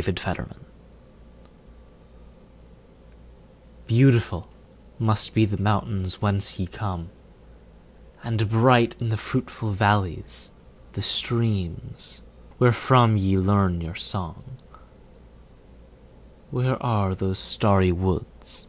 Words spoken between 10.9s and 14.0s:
the streams, wherefrom Ye learn your